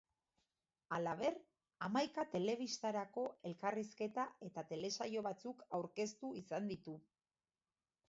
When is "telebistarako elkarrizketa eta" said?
2.37-4.67